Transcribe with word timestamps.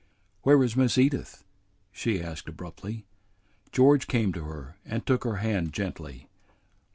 "Where 0.41 0.63
is 0.63 0.75
Miss 0.75 0.97
Edith?" 0.97 1.43
she 1.91 2.23
asked 2.23 2.49
abruptly. 2.49 3.05
George 3.71 4.07
came 4.07 4.33
to 4.33 4.45
her 4.45 4.75
and 4.83 5.05
took 5.05 5.23
her 5.25 5.35
hand 5.35 5.73
gently. 5.73 6.27